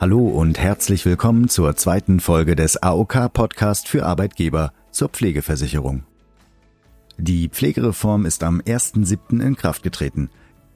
Hallo 0.00 0.26
und 0.28 0.58
herzlich 0.58 1.04
willkommen 1.04 1.50
zur 1.50 1.76
zweiten 1.76 2.20
Folge 2.20 2.56
des 2.56 2.82
AOK 2.82 3.30
Podcast 3.34 3.86
für 3.86 4.06
Arbeitgeber 4.06 4.72
zur 4.90 5.10
Pflegeversicherung. 5.10 6.04
Die 7.18 7.50
Pflegereform 7.50 8.24
ist 8.24 8.42
am 8.42 8.62
1.7. 8.62 9.42
in 9.42 9.56
Kraft 9.56 9.82
getreten. 9.82 10.30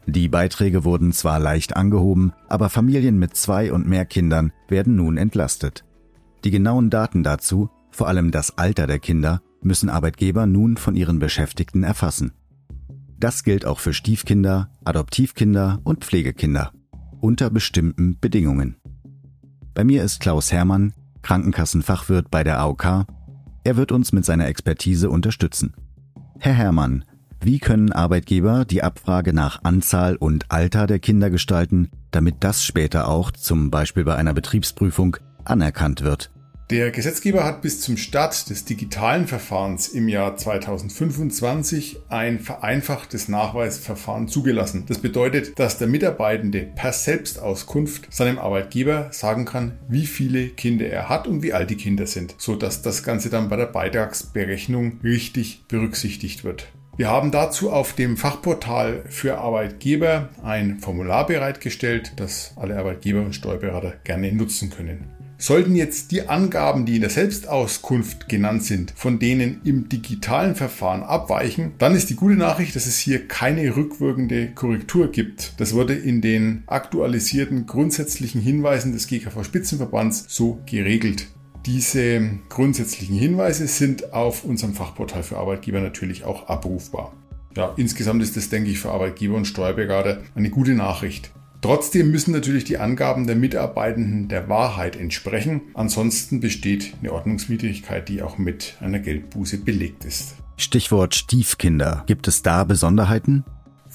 Die 0.04 0.28
Beiträge 0.28 0.84
wurden 0.84 1.12
zwar 1.12 1.40
leicht 1.40 1.74
angehoben, 1.74 2.34
aber 2.50 2.68
Familien 2.68 3.18
mit 3.18 3.34
zwei 3.34 3.72
und 3.72 3.88
mehr 3.88 4.04
Kindern 4.04 4.52
werden 4.68 4.96
nun 4.96 5.16
entlastet. 5.16 5.86
Die 6.44 6.50
genauen 6.50 6.90
Daten 6.90 7.22
dazu, 7.22 7.70
vor 7.90 8.08
allem 8.08 8.30
das 8.30 8.58
Alter 8.58 8.86
der 8.86 8.98
Kinder, 8.98 9.40
müssen 9.62 9.88
Arbeitgeber 9.88 10.44
nun 10.44 10.76
von 10.76 10.96
ihren 10.96 11.18
Beschäftigten 11.18 11.82
erfassen. 11.82 12.32
Das 13.18 13.42
gilt 13.42 13.64
auch 13.64 13.78
für 13.78 13.94
Stiefkinder, 13.94 14.68
Adoptivkinder 14.84 15.80
und 15.82 16.04
Pflegekinder 16.04 16.72
unter 17.22 17.48
bestimmten 17.48 18.18
Bedingungen. 18.20 18.76
Bei 19.74 19.82
mir 19.82 20.04
ist 20.04 20.20
Klaus 20.20 20.52
Hermann, 20.52 20.94
Krankenkassenfachwirt 21.22 22.30
bei 22.30 22.44
der 22.44 22.60
AOK. 22.60 23.06
Er 23.64 23.76
wird 23.76 23.90
uns 23.90 24.12
mit 24.12 24.24
seiner 24.24 24.46
Expertise 24.46 25.10
unterstützen. 25.10 25.74
Herr 26.38 26.52
Hermann, 26.52 27.04
wie 27.40 27.58
können 27.58 27.90
Arbeitgeber 27.92 28.64
die 28.64 28.84
Abfrage 28.84 29.32
nach 29.32 29.64
Anzahl 29.64 30.14
und 30.14 30.52
Alter 30.52 30.86
der 30.86 31.00
Kinder 31.00 31.28
gestalten, 31.28 31.90
damit 32.12 32.36
das 32.40 32.64
später 32.64 33.08
auch, 33.08 33.32
zum 33.32 33.72
Beispiel 33.72 34.04
bei 34.04 34.14
einer 34.14 34.32
Betriebsprüfung, 34.32 35.16
anerkannt 35.44 36.02
wird? 36.02 36.30
Der 36.70 36.90
Gesetzgeber 36.90 37.44
hat 37.44 37.60
bis 37.60 37.82
zum 37.82 37.98
Start 37.98 38.48
des 38.48 38.64
digitalen 38.64 39.26
Verfahrens 39.26 39.88
im 39.88 40.08
Jahr 40.08 40.34
2025 40.34 42.00
ein 42.08 42.40
vereinfachtes 42.40 43.28
Nachweisverfahren 43.28 44.28
zugelassen. 44.28 44.84
Das 44.88 44.96
bedeutet, 44.98 45.58
dass 45.58 45.76
der 45.76 45.88
Mitarbeitende 45.88 46.60
per 46.74 46.94
Selbstauskunft 46.94 48.10
seinem 48.10 48.38
Arbeitgeber 48.38 49.08
sagen 49.12 49.44
kann, 49.44 49.78
wie 49.88 50.06
viele 50.06 50.48
Kinder 50.48 50.86
er 50.86 51.10
hat 51.10 51.26
und 51.26 51.42
wie 51.42 51.52
alt 51.52 51.68
die 51.68 51.76
Kinder 51.76 52.06
sind, 52.06 52.34
so 52.38 52.56
dass 52.56 52.80
das 52.80 53.02
Ganze 53.02 53.28
dann 53.28 53.50
bei 53.50 53.56
der 53.56 53.66
Beitragsberechnung 53.66 55.00
richtig 55.04 55.66
berücksichtigt 55.68 56.44
wird. 56.44 56.68
Wir 56.96 57.10
haben 57.10 57.30
dazu 57.30 57.72
auf 57.72 57.92
dem 57.92 58.16
Fachportal 58.16 59.04
für 59.10 59.38
Arbeitgeber 59.38 60.30
ein 60.42 60.78
Formular 60.78 61.26
bereitgestellt, 61.26 62.12
das 62.16 62.54
alle 62.56 62.78
Arbeitgeber 62.78 63.20
und 63.20 63.34
Steuerberater 63.34 63.94
gerne 64.04 64.32
nutzen 64.32 64.70
können. 64.70 65.13
Sollten 65.38 65.74
jetzt 65.74 66.10
die 66.12 66.28
Angaben, 66.28 66.86
die 66.86 66.96
in 66.96 67.00
der 67.00 67.10
Selbstauskunft 67.10 68.28
genannt 68.28 68.62
sind, 68.62 68.92
von 68.96 69.18
denen 69.18 69.60
im 69.64 69.88
digitalen 69.88 70.54
Verfahren 70.54 71.02
abweichen, 71.02 71.72
dann 71.78 71.94
ist 71.94 72.10
die 72.10 72.16
gute 72.16 72.36
Nachricht, 72.36 72.76
dass 72.76 72.86
es 72.86 72.98
hier 72.98 73.26
keine 73.26 73.76
rückwirkende 73.76 74.52
Korrektur 74.54 75.10
gibt. 75.10 75.54
Das 75.58 75.74
wurde 75.74 75.94
in 75.94 76.20
den 76.20 76.62
aktualisierten 76.66 77.66
grundsätzlichen 77.66 78.40
Hinweisen 78.40 78.92
des 78.92 79.06
GKV 79.06 79.42
Spitzenverbands 79.42 80.24
so 80.28 80.60
geregelt. 80.66 81.26
Diese 81.66 82.20
grundsätzlichen 82.50 83.16
Hinweise 83.16 83.66
sind 83.66 84.12
auf 84.12 84.44
unserem 84.44 84.74
Fachportal 84.74 85.22
für 85.22 85.38
Arbeitgeber 85.38 85.80
natürlich 85.80 86.24
auch 86.24 86.48
abrufbar. 86.48 87.14
Ja, 87.56 87.72
insgesamt 87.76 88.22
ist 88.22 88.36
das, 88.36 88.50
denke 88.50 88.70
ich, 88.70 88.78
für 88.78 88.90
Arbeitgeber 88.90 89.36
und 89.36 89.46
Steuerberater 89.46 90.22
eine 90.34 90.50
gute 90.50 90.74
Nachricht. 90.74 91.30
Trotzdem 91.64 92.10
müssen 92.10 92.32
natürlich 92.32 92.64
die 92.64 92.76
Angaben 92.76 93.26
der 93.26 93.36
Mitarbeitenden 93.36 94.28
der 94.28 94.50
Wahrheit 94.50 94.96
entsprechen. 94.96 95.62
Ansonsten 95.72 96.40
besteht 96.40 96.92
eine 97.00 97.10
Ordnungswidrigkeit, 97.10 98.06
die 98.10 98.20
auch 98.20 98.36
mit 98.36 98.76
einer 98.80 98.98
Geldbuße 98.98 99.56
belegt 99.56 100.04
ist. 100.04 100.34
Stichwort 100.58 101.14
Stiefkinder. 101.14 102.04
Gibt 102.06 102.28
es 102.28 102.42
da 102.42 102.64
Besonderheiten? 102.64 103.44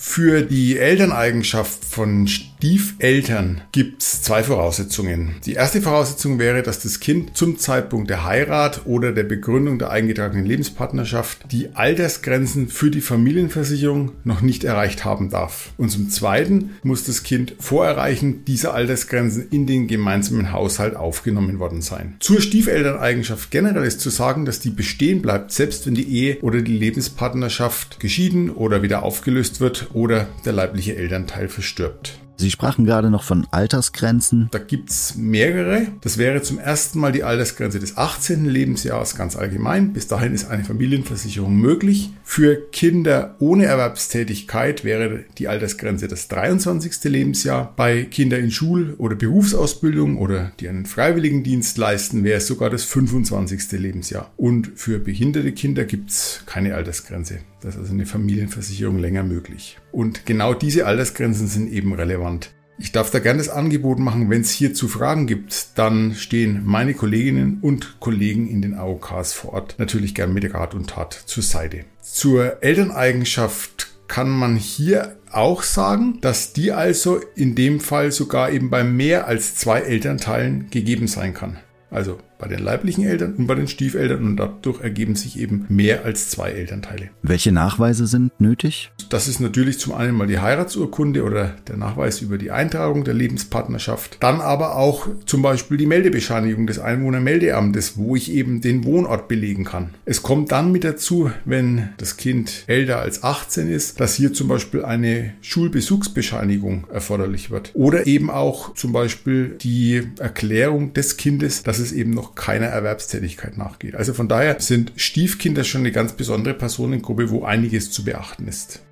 Für 0.01 0.43
die 0.43 0.77
Elterneigenschaft 0.77 1.83
von 1.83 2.25
Stiefeltern 2.25 3.61
gibt 3.73 4.01
es 4.01 4.21
zwei 4.21 4.43
Voraussetzungen. 4.43 5.35
Die 5.45 5.53
erste 5.53 5.81
Voraussetzung 5.81 6.39
wäre, 6.39 6.63
dass 6.63 6.79
das 6.79 7.01
Kind 7.01 7.35
zum 7.35 7.57
Zeitpunkt 7.57 8.09
der 8.09 8.23
Heirat 8.23 8.85
oder 8.85 9.11
der 9.11 9.23
Begründung 9.23 9.77
der 9.77 9.91
eingetragenen 9.91 10.45
Lebenspartnerschaft 10.45 11.51
die 11.51 11.75
Altersgrenzen 11.75 12.69
für 12.69 12.89
die 12.89 13.01
Familienversicherung 13.01 14.13
noch 14.23 14.39
nicht 14.39 14.63
erreicht 14.63 15.03
haben 15.03 15.29
darf. 15.29 15.73
Und 15.75 15.89
zum 15.89 16.09
Zweiten 16.09 16.71
muss 16.81 17.03
das 17.03 17.23
Kind 17.23 17.55
vor 17.59 17.85
Erreichen 17.85 18.45
dieser 18.45 18.73
Altersgrenzen 18.73 19.49
in 19.51 19.67
den 19.67 19.87
gemeinsamen 19.87 20.53
Haushalt 20.53 20.95
aufgenommen 20.95 21.59
worden 21.59 21.81
sein. 21.81 22.15
Zur 22.21 22.39
Stiefelterneigenschaft 22.39 23.51
generell 23.51 23.83
ist 23.83 23.99
zu 23.99 24.09
sagen, 24.09 24.45
dass 24.45 24.61
die 24.61 24.69
bestehen 24.69 25.21
bleibt, 25.21 25.51
selbst 25.51 25.85
wenn 25.85 25.95
die 25.95 26.09
Ehe 26.09 26.39
oder 26.41 26.61
die 26.61 26.77
Lebenspartnerschaft 26.77 27.99
geschieden 27.99 28.49
oder 28.49 28.81
wieder 28.81 29.03
aufgelöst 29.03 29.59
wird 29.59 29.88
oder 29.93 30.27
der 30.45 30.53
leibliche 30.53 30.95
Elternteil 30.95 31.47
verstirbt. 31.47 32.19
Sie 32.39 32.51
sprachen 32.51 32.85
gerade 32.85 33.09
noch 33.09 33.23
von 33.23 33.45
Altersgrenzen. 33.51 34.47
Da 34.51 34.59
gibt's 34.59 35.15
mehrere. 35.15 35.87
Das 35.99 36.17
wäre 36.17 36.41
zum 36.41 36.57
ersten 36.57 36.97
Mal 36.97 37.11
die 37.11 37.25
Altersgrenze 37.25 37.79
des 37.79 37.97
18. 37.97 38.45
Lebensjahres 38.45 39.15
ganz 39.15 39.35
allgemein. 39.35 39.91
Bis 39.91 40.07
dahin 40.07 40.33
ist 40.33 40.49
eine 40.49 40.63
Familienversicherung 40.63 41.53
möglich. 41.53 42.11
Für 42.23 42.55
Kinder 42.71 43.35
ohne 43.39 43.65
Erwerbstätigkeit 43.65 44.85
wäre 44.85 45.25
die 45.37 45.49
Altersgrenze 45.49 46.07
das 46.07 46.29
23. 46.29 47.03
Lebensjahr. 47.11 47.73
Bei 47.75 48.03
Kindern 48.03 48.39
in 48.39 48.51
Schul- 48.51 48.93
oder 48.97 49.17
Berufsausbildung 49.17 50.17
oder 50.17 50.53
die 50.61 50.69
einen 50.69 50.85
Freiwilligendienst 50.85 51.77
leisten, 51.77 52.23
wäre 52.23 52.37
es 52.37 52.47
sogar 52.47 52.69
das 52.69 52.85
25. 52.85 53.73
Lebensjahr. 53.73 54.31
Und 54.37 54.71
für 54.75 54.99
behinderte 54.99 55.51
Kinder 55.51 55.83
gibt's 55.83 56.43
keine 56.45 56.75
Altersgrenze. 56.75 57.39
Da 57.61 57.67
ist 57.67 57.77
also 57.77 57.91
eine 57.91 58.05
Familienversicherung 58.05 58.97
länger 58.97 59.23
möglich. 59.23 59.77
Und 59.91 60.25
genau 60.25 60.53
diese 60.53 60.85
Altersgrenzen 60.85 61.47
sind 61.47 61.71
eben 61.71 61.93
relevant. 61.93 62.51
Ich 62.81 62.93
darf 62.93 63.11
da 63.11 63.19
gerne 63.19 63.39
das 63.39 63.49
Angebot 63.49 63.99
machen, 63.99 64.29
wenn 64.29 64.39
es 64.39 64.51
hierzu 64.51 64.87
Fragen 64.87 65.27
gibt, 65.27 65.77
dann 65.77 66.15
stehen 66.15 66.61
meine 66.63 66.93
Kolleginnen 66.93 67.59
und 67.61 67.99
Kollegen 67.99 68.47
in 68.47 68.61
den 68.61 68.73
AOKs 68.73 69.33
vor 69.33 69.53
Ort 69.53 69.75
natürlich 69.79 70.15
gern 70.15 70.33
mit 70.33 70.53
Rat 70.53 70.73
und 70.73 70.89
Tat 70.89 71.13
zur 71.13 71.43
Seite. 71.43 71.83
Zur 72.01 72.63
Elterneigenschaft 72.63 73.87
kann 74.07 74.29
man 74.29 74.55
hier 74.55 75.17
auch 75.31 75.61
sagen, 75.61 76.19
dass 76.21 76.53
die 76.53 76.71
also 76.71 77.19
in 77.35 77.53
dem 77.53 77.81
Fall 77.81 78.13
sogar 78.13 78.49
eben 78.49 78.69
bei 78.69 78.85
mehr 78.85 79.27
als 79.27 79.55
zwei 79.55 79.81
Elternteilen 79.81 80.69
gegeben 80.69 81.07
sein 81.07 81.33
kann. 81.33 81.57
Also 81.91 82.17
bei 82.39 82.47
den 82.47 82.59
leiblichen 82.59 83.03
Eltern 83.03 83.35
und 83.35 83.47
bei 83.47 83.55
den 83.55 83.67
Stiefeltern 83.67 84.23
und 84.23 84.37
dadurch 84.37 84.81
ergeben 84.81 85.15
sich 85.15 85.37
eben 85.37 85.65
mehr 85.67 86.05
als 86.05 86.29
zwei 86.29 86.51
Elternteile. 86.51 87.09
Welche 87.21 87.51
Nachweise 87.51 88.07
sind 88.07 88.31
nötig? 88.39 88.91
Das 89.09 89.27
ist 89.27 89.41
natürlich 89.41 89.77
zum 89.77 89.93
einen 89.93 90.15
mal 90.15 90.25
die 90.25 90.39
Heiratsurkunde 90.39 91.23
oder 91.23 91.55
der 91.67 91.75
Nachweis 91.75 92.21
über 92.21 92.37
die 92.37 92.49
Eintragung 92.49 93.03
der 93.03 93.13
Lebenspartnerschaft. 93.13 94.17
Dann 94.21 94.39
aber 94.39 94.77
auch 94.77 95.07
zum 95.25 95.41
Beispiel 95.41 95.77
die 95.77 95.85
Meldebescheinigung 95.85 96.65
des 96.65 96.79
Einwohnermeldeamtes, 96.79 97.97
wo 97.97 98.15
ich 98.15 98.31
eben 98.31 98.61
den 98.61 98.85
Wohnort 98.85 99.27
belegen 99.27 99.65
kann. 99.65 99.89
Es 100.05 100.23
kommt 100.23 100.53
dann 100.53 100.71
mit 100.71 100.85
dazu, 100.85 101.31
wenn 101.43 101.89
das 101.97 102.15
Kind 102.15 102.63
älter 102.67 102.99
als 102.99 103.21
18 103.23 103.69
ist, 103.69 103.99
dass 103.99 104.15
hier 104.15 104.31
zum 104.31 104.47
Beispiel 104.47 104.85
eine 104.85 105.33
Schulbesuchsbescheinigung 105.41 106.87
erforderlich 106.89 107.51
wird. 107.51 107.71
Oder 107.73 108.07
eben 108.07 108.29
auch 108.29 108.73
zum 108.75 108.93
Beispiel 108.93 109.57
die 109.61 110.03
Erklärung 110.19 110.93
des 110.93 111.17
Kindes, 111.17 111.63
dass 111.63 111.79
es 111.79 111.91
eben 111.91 112.11
noch 112.11 112.28
keiner 112.35 112.67
Erwerbstätigkeit 112.67 113.57
nachgeht. 113.57 113.95
Also 113.95 114.13
von 114.13 114.27
daher 114.27 114.59
sind 114.59 114.93
Stiefkinder 114.95 115.63
schon 115.63 115.81
eine 115.81 115.91
ganz 115.91 116.13
besondere 116.13 116.53
Personengruppe, 116.53 117.29
wo 117.29 117.43
einiges 117.43 117.91
zu 117.91 118.03
beachten 118.03 118.47
ist. 118.47 118.85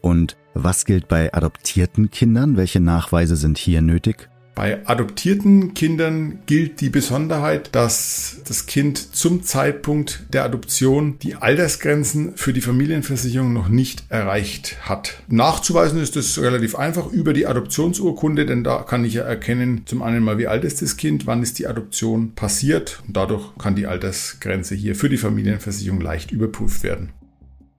Und 0.00 0.36
was 0.54 0.84
gilt 0.84 1.08
bei 1.08 1.32
adoptierten 1.32 2.10
Kindern? 2.10 2.56
Welche 2.56 2.80
Nachweise 2.80 3.36
sind 3.36 3.58
hier 3.58 3.82
nötig? 3.82 4.28
Bei 4.54 4.86
adoptierten 4.86 5.72
Kindern 5.72 6.40
gilt 6.44 6.82
die 6.82 6.90
Besonderheit, 6.90 7.70
dass 7.72 8.42
das 8.46 8.66
Kind 8.66 9.14
zum 9.16 9.42
Zeitpunkt 9.42 10.24
der 10.30 10.44
Adoption 10.44 11.18
die 11.22 11.36
Altersgrenzen 11.36 12.36
für 12.36 12.52
die 12.52 12.60
Familienversicherung 12.60 13.52
noch 13.52 13.68
nicht 13.68 14.04
erreicht 14.10 14.76
hat. 14.82 15.22
Nachzuweisen 15.28 16.00
ist 16.02 16.16
das 16.16 16.38
relativ 16.38 16.74
einfach 16.74 17.10
über 17.10 17.32
die 17.32 17.46
Adoptionsurkunde, 17.46 18.44
denn 18.44 18.62
da 18.62 18.82
kann 18.82 19.06
ich 19.06 19.14
ja 19.14 19.22
erkennen, 19.22 19.82
zum 19.86 20.02
einen 20.02 20.22
mal, 20.22 20.36
wie 20.36 20.48
alt 20.48 20.64
ist 20.64 20.82
das 20.82 20.98
Kind, 20.98 21.26
wann 21.26 21.42
ist 21.42 21.58
die 21.58 21.66
Adoption 21.66 22.34
passiert 22.34 23.02
und 23.06 23.16
dadurch 23.16 23.56
kann 23.56 23.74
die 23.74 23.86
Altersgrenze 23.86 24.74
hier 24.74 24.94
für 24.96 25.08
die 25.08 25.16
Familienversicherung 25.16 26.00
leicht 26.00 26.30
überprüft 26.30 26.82
werden. 26.82 27.10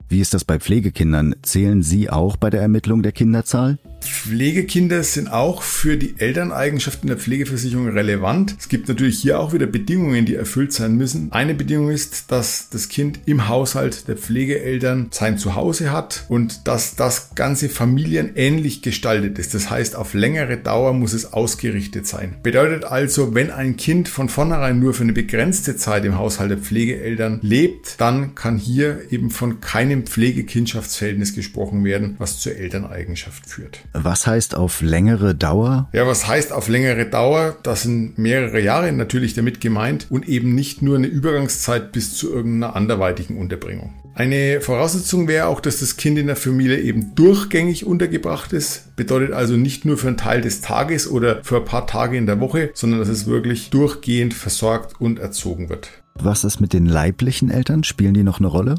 Wie 0.10 0.19
ist 0.19 0.34
das 0.34 0.44
bei 0.44 0.60
Pflegekindern? 0.60 1.36
Zählen 1.44 1.81
Sie 1.81 2.10
auch 2.10 2.36
bei 2.36 2.50
der 2.50 2.62
Ermittlung 2.62 3.04
der 3.04 3.12
Kinderzahl? 3.12 3.78
Pflegekinder 4.08 5.04
sind 5.04 5.28
auch 5.28 5.62
für 5.64 5.98
die 5.98 6.16
Elterneigenschaften 6.18 7.08
der 7.08 7.18
Pflegeversicherung 7.18 7.90
relevant. 7.90 8.56
Es 8.60 8.70
gibt 8.70 8.88
natürlich 8.88 9.20
hier 9.20 9.40
auch 9.40 9.54
wieder 9.54 9.66
Bedingungen, 9.66 10.26
die 10.26 10.36
erfüllt 10.36 10.74
sein 10.74 10.96
müssen. 10.96 11.32
Eine 11.32 11.54
Bedingung 11.54 11.90
ist, 11.90 12.32
dass 12.32 12.70
das 12.70 12.90
Kind 12.90 13.20
im 13.26 13.48
Haushalt 13.48 14.08
der 14.08 14.18
Pflegeeltern 14.18 15.08
sein 15.12 15.38
Zuhause 15.38 15.92
hat 15.92 16.26
und 16.30 16.68
dass 16.68 16.96
das 16.96 17.36
Ganze 17.36 17.70
familienähnlich 17.70 18.82
gestaltet 18.82 19.40
ist. 19.40 19.54
Das 19.54 19.70
heißt, 19.70 19.96
auf 19.96 20.14
längere 20.14 20.58
Dauer 20.58 20.94
muss 20.94 21.14
es 21.14 21.34
ausgerichtet 21.34 22.08
sein. 22.08 22.36
Bedeutet 22.44 22.86
also, 22.86 23.34
wenn 23.36 23.52
ein 23.52 23.78
Kind 23.78 24.08
von 24.08 24.30
vornherein 24.30 24.80
nur 24.80 24.94
für 24.94 25.04
eine 25.04 25.14
begrenzte 25.14 25.76
Zeit 25.76 26.06
im 26.06 26.18
Haushalt 26.18 26.52
der 26.52 26.58
Pflegeeltern 26.58 27.40
lebt, 27.42 27.96
dann 28.00 28.36
kann 28.36 28.58
hier 28.58 29.02
eben 29.12 29.30
von 29.30 29.62
keinem 29.62 30.06
Pflegekindschaftsverhältnis 30.06 31.34
gesprochen 31.34 31.84
werden, 31.84 32.16
was 32.18 32.40
zur 32.40 32.56
Elterneigenschaft 32.56 33.46
führt. 33.48 33.82
Was 33.94 34.25
heißt 34.25 34.56
auf 34.56 34.81
längere 34.81 35.36
Dauer? 35.36 35.88
Ja, 35.94 36.07
was 36.07 36.28
heißt 36.28 36.51
auf 36.51 36.68
längere 36.68 37.06
Dauer? 37.06 37.56
Das 37.62 37.84
sind 37.84 38.18
mehrere 38.18 38.60
Jahre 38.60 38.92
natürlich 38.92 39.36
damit 39.36 39.62
gemeint 39.62 40.07
und 40.10 40.28
eben 40.28 40.56
nicht 40.56 40.81
nur 40.81 40.98
eine 40.98 41.07
Übergangszeit 41.07 41.92
bis 41.92 42.16
zu 42.16 42.34
irgendeiner 42.34 42.75
anderweitigen 42.75 43.38
Unterbringung. 43.38 43.94
Eine 44.16 44.62
Voraussetzung 44.62 45.28
wäre 45.28 45.48
auch, 45.48 45.60
dass 45.60 45.80
das 45.80 45.98
Kind 45.98 46.19
in 46.19 46.28
der 46.28 46.36
Familie 46.36 46.80
eben 46.80 47.16
durchgängig 47.16 47.86
untergebracht 47.86 48.54
ist. 48.54 48.95
Bedeutet 48.95 49.31
also 49.31 49.57
nicht 49.57 49.86
nur 49.86 49.98
für 49.98 50.07
einen 50.07 50.18
Teil 50.18 50.42
des 50.42 50.62
Tages 50.62 51.10
oder 51.10 51.44
für 51.44 51.57
ein 51.57 51.66
paar 51.66 51.88
Tage 51.88 52.18
in 52.18 52.28
der 52.28 52.40
Woche, 52.40 52.72
sondern 52.74 53.00
dass 53.00 53.10
es 53.10 53.25
wirklich 53.25 53.72
durchgehend 53.72 54.34
versorgt 54.34 55.00
und 55.01 55.19
erzogen 55.19 55.69
wird. 55.69 55.90
Was 56.16 56.44
ist 56.44 56.62
mit 56.62 56.74
den 56.74 56.86
leiblichen 56.86 57.50
Eltern? 57.50 57.84
Spielen 57.84 58.13
die 58.13 58.24
noch 58.24 58.40
eine 58.40 58.48
Rolle? 58.48 58.75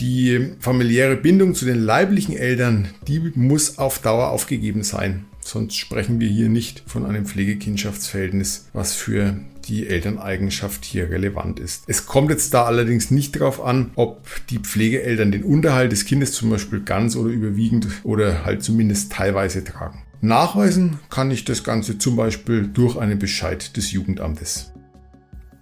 Die 0.00 0.54
familiäre 0.58 1.16
Bindung 1.16 1.54
zu 1.54 1.64
den 1.64 1.78
leiblichen 1.78 2.36
Eltern, 2.36 2.88
die 3.06 3.32
muss 3.36 3.78
auf 3.78 4.00
Dauer 4.00 4.30
aufgegeben 4.30 4.82
sein. 4.82 5.26
Sonst 5.40 5.76
sprechen 5.76 6.18
wir 6.20 6.28
hier 6.28 6.48
nicht 6.48 6.82
von 6.86 7.06
einem 7.06 7.26
Pflegekindschaftsverhältnis, 7.26 8.68
was 8.72 8.94
für 8.94 9.36
die 9.66 9.86
Elterneigenschaft 9.86 10.84
hier 10.84 11.10
relevant 11.10 11.60
ist. 11.60 11.84
Es 11.86 12.06
kommt 12.06 12.30
jetzt 12.30 12.54
da 12.54 12.64
allerdings 12.64 13.10
nicht 13.10 13.36
darauf 13.36 13.62
an, 13.62 13.90
ob 13.94 14.26
die 14.48 14.58
Pflegeeltern 14.58 15.30
den 15.30 15.44
Unterhalt 15.44 15.92
des 15.92 16.06
Kindes 16.06 16.32
zum 16.32 16.50
Beispiel 16.50 16.80
ganz 16.80 17.14
oder 17.14 17.30
überwiegend 17.30 17.86
oder 18.02 18.44
halt 18.44 18.62
zumindest 18.62 19.12
teilweise 19.12 19.62
tragen. 19.62 20.02
Nachweisen 20.22 20.98
kann 21.10 21.30
ich 21.30 21.44
das 21.44 21.62
Ganze 21.62 21.98
zum 21.98 22.16
Beispiel 22.16 22.66
durch 22.66 22.96
einen 22.96 23.18
Bescheid 23.18 23.76
des 23.76 23.92
Jugendamtes. 23.92 24.72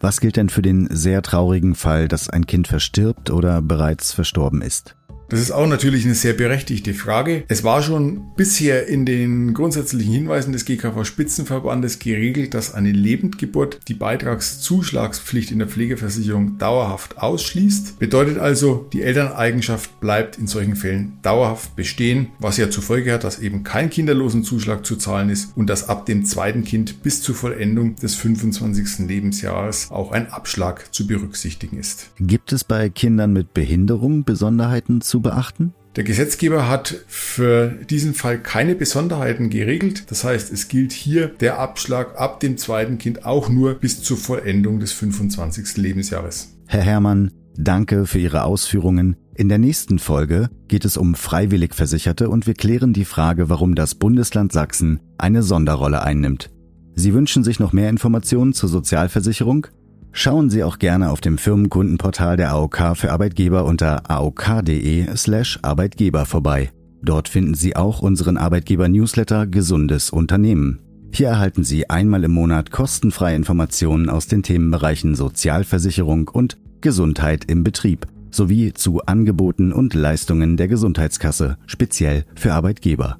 Was 0.02 0.20
gilt 0.20 0.36
denn 0.36 0.48
für 0.48 0.62
den 0.62 0.88
sehr 0.90 1.22
traurigen 1.22 1.76
Fall, 1.76 2.08
dass 2.08 2.28
ein 2.28 2.44
Kind 2.44 2.66
verstirbt 2.66 3.30
oder 3.30 3.62
bereits 3.62 4.12
verstorben 4.12 4.60
ist? 4.60 4.96
Das 5.32 5.40
ist 5.40 5.50
auch 5.50 5.66
natürlich 5.66 6.04
eine 6.04 6.14
sehr 6.14 6.34
berechtigte 6.34 6.92
Frage. 6.92 7.44
Es 7.48 7.64
war 7.64 7.82
schon 7.82 8.34
bisher 8.36 8.86
in 8.86 9.06
den 9.06 9.54
grundsätzlichen 9.54 10.12
Hinweisen 10.12 10.52
des 10.52 10.66
GKV 10.66 11.04
Spitzenverbandes 11.04 11.98
geregelt, 12.00 12.52
dass 12.52 12.74
eine 12.74 12.92
Lebendgeburt 12.92 13.80
die 13.88 13.94
Beitragszuschlagspflicht 13.94 15.50
in 15.50 15.58
der 15.58 15.68
Pflegeversicherung 15.68 16.58
dauerhaft 16.58 17.16
ausschließt. 17.16 17.98
Bedeutet 17.98 18.36
also, 18.36 18.86
die 18.92 19.00
Elterneigenschaft 19.00 20.00
bleibt 20.00 20.36
in 20.36 20.48
solchen 20.48 20.76
Fällen 20.76 21.14
dauerhaft 21.22 21.76
bestehen, 21.76 22.26
was 22.38 22.58
ja 22.58 22.68
zur 22.68 22.82
Folge 22.82 23.14
hat, 23.14 23.24
dass 23.24 23.38
eben 23.38 23.64
kein 23.64 23.88
Kinderlosenzuschlag 23.88 24.84
zu 24.84 24.96
zahlen 24.96 25.30
ist 25.30 25.56
und 25.56 25.70
dass 25.70 25.88
ab 25.88 26.04
dem 26.04 26.26
zweiten 26.26 26.62
Kind 26.62 27.02
bis 27.02 27.22
zur 27.22 27.34
Vollendung 27.34 27.96
des 27.96 28.16
25. 28.16 29.08
Lebensjahres 29.08 29.90
auch 29.92 30.12
ein 30.12 30.30
Abschlag 30.30 30.92
zu 30.92 31.06
berücksichtigen 31.06 31.78
ist. 31.78 32.10
Gibt 32.20 32.52
es 32.52 32.64
bei 32.64 32.90
Kindern 32.90 33.32
mit 33.32 33.54
Behinderung 33.54 34.24
Besonderheiten 34.24 35.00
zu 35.00 35.21
beachten? 35.22 35.74
Der 35.96 36.04
Gesetzgeber 36.04 36.68
hat 36.68 36.94
für 37.06 37.68
diesen 37.90 38.14
Fall 38.14 38.38
keine 38.38 38.74
Besonderheiten 38.74 39.50
geregelt. 39.50 40.10
Das 40.10 40.24
heißt, 40.24 40.50
es 40.50 40.68
gilt 40.68 40.92
hier 40.92 41.28
der 41.28 41.58
Abschlag 41.58 42.18
ab 42.18 42.40
dem 42.40 42.56
zweiten 42.56 42.96
Kind 42.96 43.26
auch 43.26 43.50
nur 43.50 43.74
bis 43.74 44.02
zur 44.02 44.16
Vollendung 44.16 44.80
des 44.80 44.92
25. 44.92 45.76
Lebensjahres. 45.76 46.54
Herr 46.66 46.80
Herrmann, 46.80 47.30
danke 47.56 48.06
für 48.06 48.18
Ihre 48.18 48.44
Ausführungen. 48.44 49.16
In 49.34 49.50
der 49.50 49.58
nächsten 49.58 49.98
Folge 49.98 50.48
geht 50.68 50.86
es 50.86 50.96
um 50.96 51.14
freiwillig 51.14 51.74
Versicherte 51.74 52.30
und 52.30 52.46
wir 52.46 52.54
klären 52.54 52.94
die 52.94 53.04
Frage, 53.04 53.50
warum 53.50 53.74
das 53.74 53.94
Bundesland 53.94 54.52
Sachsen 54.52 55.00
eine 55.18 55.42
Sonderrolle 55.42 56.02
einnimmt. 56.02 56.50
Sie 56.94 57.14
wünschen 57.14 57.44
sich 57.44 57.58
noch 57.58 57.72
mehr 57.72 57.88
Informationen 57.90 58.52
zur 58.52 58.68
Sozialversicherung? 58.68 59.66
Schauen 60.14 60.50
Sie 60.50 60.62
auch 60.62 60.78
gerne 60.78 61.10
auf 61.10 61.22
dem 61.22 61.38
Firmenkundenportal 61.38 62.36
der 62.36 62.52
AOK 62.52 62.96
für 62.96 63.12
Arbeitgeber 63.12 63.64
unter 63.64 64.10
aok.de 64.10 65.16
slash 65.16 65.58
Arbeitgeber 65.62 66.26
vorbei. 66.26 66.70
Dort 67.02 67.28
finden 67.28 67.54
Sie 67.54 67.74
auch 67.74 68.02
unseren 68.02 68.36
Arbeitgeber-Newsletter 68.36 69.46
Gesundes 69.46 70.10
Unternehmen. 70.10 70.80
Hier 71.12 71.28
erhalten 71.28 71.64
Sie 71.64 71.90
einmal 71.90 72.24
im 72.24 72.30
Monat 72.30 72.70
kostenfreie 72.70 73.36
Informationen 73.36 74.08
aus 74.08 74.26
den 74.26 74.42
Themenbereichen 74.42 75.14
Sozialversicherung 75.14 76.28
und 76.28 76.58
Gesundheit 76.80 77.46
im 77.50 77.64
Betrieb 77.64 78.06
sowie 78.30 78.72
zu 78.72 79.02
Angeboten 79.02 79.72
und 79.72 79.94
Leistungen 79.94 80.56
der 80.56 80.68
Gesundheitskasse, 80.68 81.58
speziell 81.66 82.24
für 82.34 82.54
Arbeitgeber. 82.54 83.18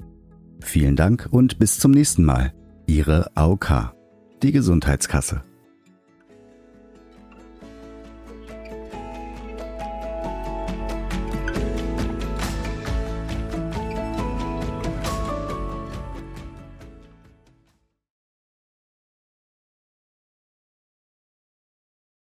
Vielen 0.59 0.95
Dank 0.95 1.27
und 1.29 1.59
bis 1.59 1.79
zum 1.79 1.91
nächsten 1.91 2.23
Mal. 2.23 2.53
Ihre 2.87 3.29
AOK, 3.35 3.93
die 4.41 4.51
Gesundheitskasse. 4.51 5.43